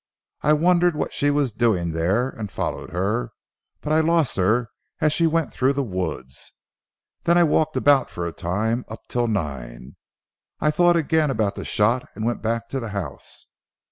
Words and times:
I 0.41 0.53
wondered 0.53 0.95
what 0.95 1.13
she 1.13 1.29
was 1.29 1.51
doing 1.51 1.91
there, 1.91 2.29
and 2.31 2.51
followed 2.51 2.89
her, 2.89 3.33
but 3.81 3.93
I 3.93 3.99
lost 3.99 4.35
her 4.35 4.71
as 4.99 5.13
she 5.13 5.27
went 5.27 5.53
through 5.53 5.73
the 5.73 5.83
woods. 5.83 6.53
Then 7.25 7.37
I 7.37 7.43
walked 7.43 7.77
about 7.77 8.09
for 8.09 8.25
a 8.25 8.31
time, 8.33 8.83
up 8.87 9.01
till 9.09 9.27
nine. 9.27 9.97
I 10.59 10.71
thought 10.71 10.95
again 10.95 11.29
about 11.29 11.53
the 11.53 11.65
shot 11.65 12.09
and 12.15 12.25
went 12.25 12.41
back 12.41 12.67
to 12.69 12.79
the 12.79 12.89
house. 12.89 13.45